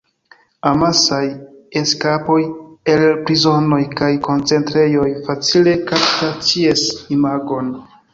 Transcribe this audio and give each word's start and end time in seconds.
Amasaj 0.69 1.25
eskapoj 1.81 2.37
el 2.93 3.03
prizonoj 3.27 3.79
kaj 3.99 4.09
koncentrejoj 4.29 5.05
facile 5.29 5.75
kaptas 5.93 6.41
ĉies 6.49 6.87
imagon. 7.19 7.71